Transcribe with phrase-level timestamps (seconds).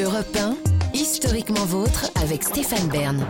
[0.00, 0.56] Europe 1,
[0.94, 3.26] historiquement vôtre avec Stéphane Bern.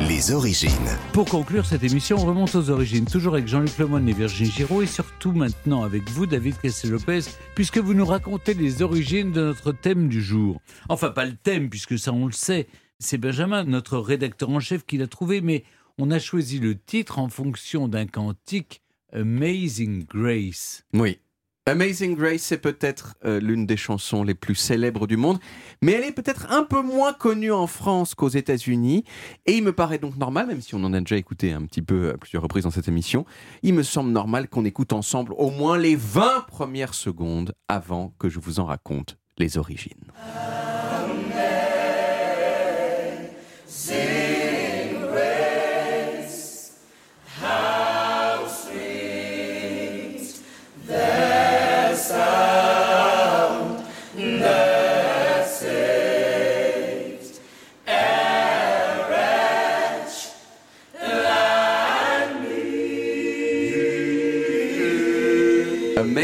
[0.00, 0.70] Les origines.
[1.12, 4.82] Pour conclure cette émission, on remonte aux origines, toujours avec Jean-Luc Lemoyne et Virginie Giraud,
[4.82, 7.20] et surtout maintenant avec vous, David Castel-Lopez,
[7.54, 10.60] puisque vous nous racontez les origines de notre thème du jour.
[10.88, 12.66] Enfin, pas le thème, puisque ça on le sait,
[12.98, 15.62] c'est Benjamin, notre rédacteur en chef, qui l'a trouvé, mais
[15.98, 18.82] on a choisi le titre en fonction d'un cantique
[19.12, 20.84] Amazing Grace.
[20.94, 21.20] Oui.
[21.66, 25.38] Amazing Grace, c'est peut-être euh, l'une des chansons les plus célèbres du monde,
[25.80, 29.04] mais elle est peut-être un peu moins connue en France qu'aux États-Unis.
[29.46, 31.80] Et il me paraît donc normal, même si on en a déjà écouté un petit
[31.80, 33.24] peu à plusieurs reprises dans cette émission,
[33.62, 38.28] il me semble normal qu'on écoute ensemble au moins les 20 premières secondes avant que
[38.28, 40.12] je vous en raconte les origines.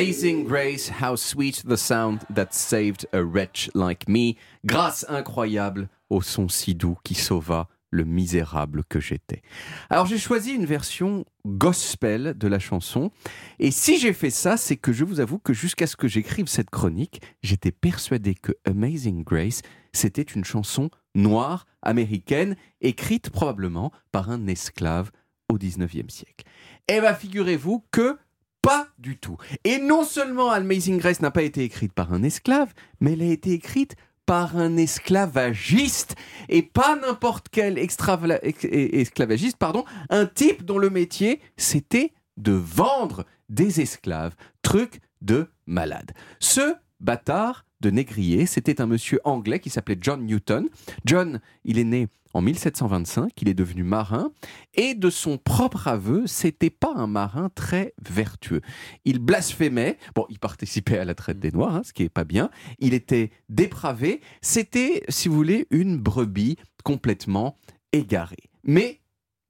[0.00, 4.38] Amazing Grace, how sweet the sound that saved a wretch like me.
[4.64, 9.42] Grâce incroyable au son si doux qui sauva le misérable que j'étais.
[9.90, 13.10] Alors j'ai choisi une version gospel de la chanson.
[13.58, 16.46] Et si j'ai fait ça, c'est que je vous avoue que jusqu'à ce que j'écrive
[16.46, 19.60] cette chronique, j'étais persuadé que Amazing Grace,
[19.92, 25.10] c'était une chanson noire américaine, écrite probablement par un esclave
[25.50, 26.46] au 19e siècle.
[26.88, 28.16] Eh bien, figurez-vous que
[28.62, 29.36] pas du tout.
[29.64, 33.26] Et non seulement Amazing Grace n'a pas été écrite par un esclave, mais elle a
[33.26, 36.14] été écrite par un esclavagiste
[36.48, 43.80] et pas n'importe quel esclavagiste, pardon, un type dont le métier c'était de vendre des
[43.80, 46.12] esclaves, truc de malade.
[46.38, 50.68] Ce bâtard de négrier, c'était un monsieur anglais qui s'appelait John Newton.
[51.04, 54.30] John, il est né en 1725, il est devenu marin,
[54.74, 58.60] et de son propre aveu, c'était pas un marin très vertueux.
[59.04, 62.24] Il blasphémait, bon, il participait à la traite des Noirs, hein, ce qui est pas
[62.24, 67.58] bien, il était dépravé, c'était, si vous voulez, une brebis complètement
[67.92, 68.50] égarée.
[68.62, 69.00] Mais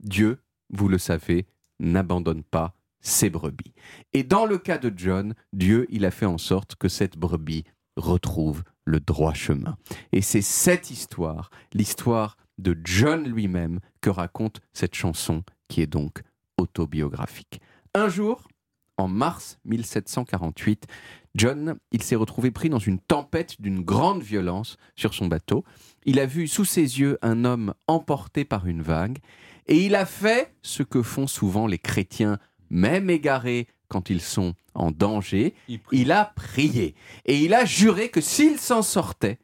[0.03, 0.41] Dieu,
[0.71, 1.47] vous le savez,
[1.81, 3.75] n'abandonne pas ses brebis.
[4.13, 7.65] Et dans le cas de John, Dieu, il a fait en sorte que cette brebis
[7.97, 9.77] retrouve le droit chemin.
[10.13, 16.23] Et c'est cette histoire, l'histoire de John lui-même, que raconte cette chanson qui est donc
[16.59, 17.61] autobiographique.
[17.95, 18.49] Un jour,
[18.97, 20.87] en mars 1748,
[21.35, 25.65] John, il s'est retrouvé pris dans une tempête d'une grande violence sur son bateau.
[26.05, 29.19] Il a vu sous ses yeux un homme emporté par une vague
[29.67, 32.39] et il a fait ce que font souvent les chrétiens,
[32.71, 35.55] même égarés quand ils sont en danger.
[35.93, 36.95] Il, a prié
[37.27, 39.39] et il a juré que s'il s'en sortait,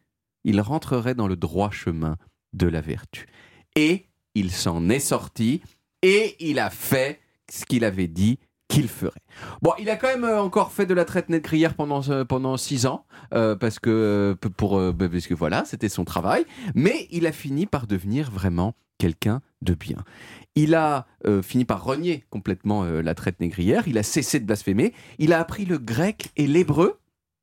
[0.45, 2.17] il rentrerait dans le droit chemin
[2.53, 3.27] de la vertu.
[3.75, 5.61] Et il s'en est sorti
[6.03, 7.21] et il a fait
[7.51, 9.23] ce qu'il avait dit qu'il ferait.
[9.63, 12.57] Bon, il a quand même euh, encore fait de la traite négrière pendant euh, pendant
[12.57, 16.45] six ans euh, parce que pour bah, parce que voilà, c'était son travail.
[16.75, 19.99] Mais il a fini par devenir vraiment quelqu'un de bien.
[20.55, 21.07] Il a
[21.43, 23.87] fini par renier complètement la traite négrière.
[23.89, 24.95] Il a cessé de blasphémer.
[25.19, 26.99] Il a appris le grec et l'hébreu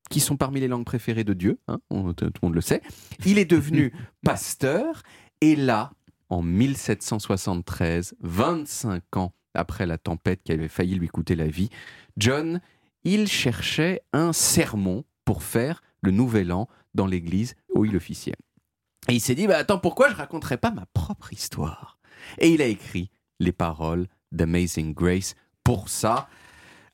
[0.09, 2.81] qui sont parmi les langues préférées de Dieu, hein, tout le monde le sait.
[3.25, 5.01] Il est devenu pasteur,
[5.41, 5.91] et là,
[6.29, 11.69] en 1773, 25 ans après la tempête qui avait failli lui coûter la vie,
[12.17, 12.61] John,
[13.03, 18.35] il cherchait un sermon pour faire le nouvel an dans l'église où il officiait.
[19.09, 21.97] Et il s'est dit, bah, attends, pourquoi je raconterais pas ma propre histoire?
[22.39, 23.09] Et il a écrit
[23.39, 25.35] les paroles d'Amazing Grace.
[25.63, 26.27] Pour ça,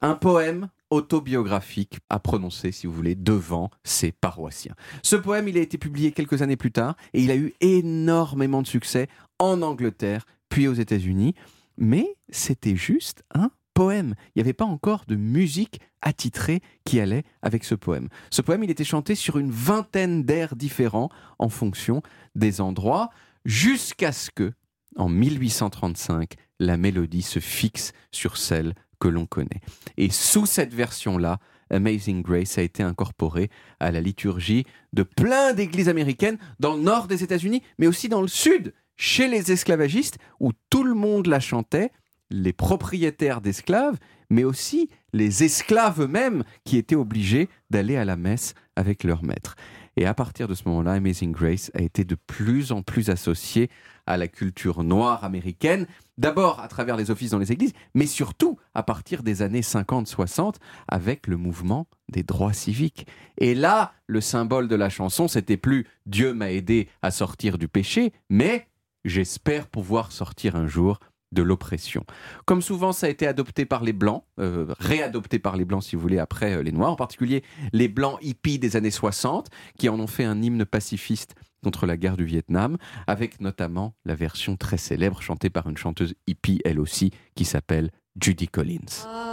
[0.01, 4.75] un poème autobiographique à prononcer, si vous voulez, devant ses paroissiens.
[5.03, 8.61] Ce poème, il a été publié quelques années plus tard et il a eu énormément
[8.61, 11.35] de succès en Angleterre, puis aux États-Unis.
[11.79, 14.13] Mais c'était juste un poème.
[14.27, 18.09] Il n'y avait pas encore de musique attitrée qui allait avec ce poème.
[18.29, 21.09] Ce poème, il était chanté sur une vingtaine d'airs différents
[21.39, 22.01] en fonction
[22.35, 23.09] des endroits,
[23.45, 24.51] jusqu'à ce que,
[24.97, 29.61] en 1835, la mélodie se fixe sur celle que l'on connaît.
[29.95, 31.39] Et sous cette version-là,
[31.69, 33.49] Amazing Grace a été incorporée
[33.79, 38.21] à la liturgie de plein d'églises américaines dans le nord des États-Unis, mais aussi dans
[38.21, 41.91] le sud, chez les esclavagistes, où tout le monde la chantait,
[42.29, 43.97] les propriétaires d'esclaves,
[44.29, 49.55] mais aussi les esclaves eux-mêmes qui étaient obligés d'aller à la messe avec leur maître.
[49.95, 53.69] Et à partir de ce moment-là, Amazing Grace a été de plus en plus associée
[54.05, 55.87] à la culture noire américaine,
[56.17, 60.55] d'abord à travers les offices dans les églises, mais surtout à partir des années 50-60
[60.87, 63.07] avec le mouvement des droits civiques.
[63.37, 67.67] Et là, le symbole de la chanson, c'était plus Dieu m'a aidé à sortir du
[67.67, 68.68] péché, mais
[69.05, 70.99] j'espère pouvoir sortir un jour
[71.31, 72.05] de l'oppression.
[72.45, 75.95] Comme souvent, ça a été adopté par les Blancs, euh, réadopté par les Blancs, si
[75.95, 79.89] vous voulez, après euh, les Noirs, en particulier les Blancs hippies des années 60, qui
[79.89, 84.55] en ont fait un hymne pacifiste contre la guerre du Vietnam, avec notamment la version
[84.55, 89.28] très célèbre chantée par une chanteuse hippie, elle aussi, qui s'appelle Judy Collins.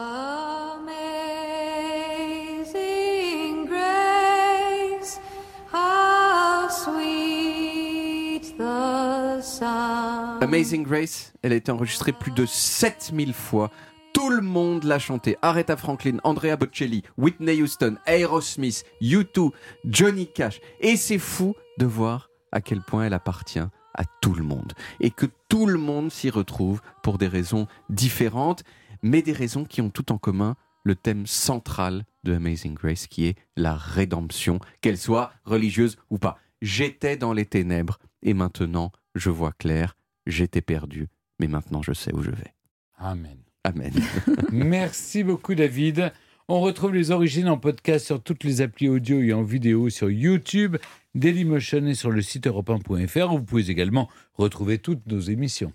[9.63, 13.71] Amazing Grace, elle a été enregistrée plus de 7000 fois.
[14.13, 15.37] Tout le monde l'a chantée.
[15.43, 19.51] Aretha Franklin, Andrea Bocelli, Whitney Houston, Aerosmith, U2,
[19.85, 20.61] Johnny Cash.
[20.81, 24.73] Et c'est fou de voir à quel point elle appartient à tout le monde.
[25.01, 28.63] Et que tout le monde s'y retrouve pour des raisons différentes,
[29.03, 33.27] mais des raisons qui ont tout en commun le thème central de Amazing Grace, qui
[33.27, 36.39] est la rédemption, qu'elle soit religieuse ou pas.
[36.63, 39.97] J'étais dans les ténèbres et maintenant je vois clair.
[40.27, 41.09] J'étais perdu,
[41.39, 42.55] mais maintenant je sais où je vais.
[42.99, 43.39] Amen.
[43.65, 43.93] Amen.
[44.53, 46.13] Merci beaucoup, David.
[46.49, 50.09] On retrouve les origines en podcast sur toutes les applis audio et en vidéo sur
[50.09, 50.77] YouTube,
[51.17, 55.73] Dailymotion et sur le site europe1.fr où vous pouvez également retrouver toutes nos émissions.